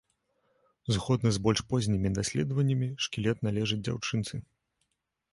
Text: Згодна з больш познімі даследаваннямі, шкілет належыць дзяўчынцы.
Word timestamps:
Згодна 0.95 1.29
з 1.35 1.41
больш 1.47 1.59
познімі 1.73 2.11
даследаваннямі, 2.19 2.87
шкілет 3.07 3.43
належыць 3.49 3.77
дзяўчынцы. 3.89 4.35